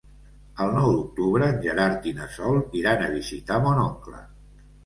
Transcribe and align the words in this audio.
El 0.63 0.71
nou 0.77 0.87
d'octubre 0.95 1.49
en 1.53 1.59
Gerard 1.67 2.09
i 2.13 2.15
na 2.21 2.27
Sol 2.39 2.57
iran 2.83 3.05
a 3.05 3.11
visitar 3.19 3.61
mon 3.67 3.87
oncle. 3.87 4.27